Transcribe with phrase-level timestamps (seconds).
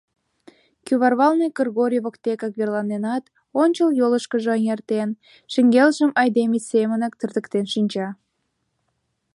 [0.85, 3.23] Кӱварвалне Кыргорий воктекак верланенат,
[3.61, 5.09] ончыл йолышкыжо эҥертен,
[5.51, 8.07] шеҥгелжым айдеме семынак тыртыктен шинча.